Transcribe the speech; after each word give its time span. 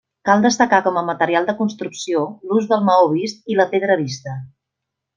Cal 0.27 0.45
destacar 0.45 0.79
com 0.87 0.97
a 1.01 1.03
material 1.09 1.45
de 1.51 1.55
construcció 1.59 2.25
l'ús 2.49 2.73
del 2.75 2.85
maó 2.91 3.07
vist 3.15 3.55
i 3.55 3.63
la 3.63 3.71
pedra 3.75 4.03
vista. 4.05 4.39